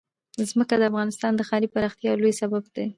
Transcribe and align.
ځمکه 0.49 0.75
د 0.77 0.81
افغانستان 0.91 1.31
د 1.35 1.41
ښاري 1.49 1.67
پراختیا 1.73 2.09
یو 2.09 2.21
لوی 2.21 2.33
سبب 2.41 2.63
کېږي. 2.73 2.89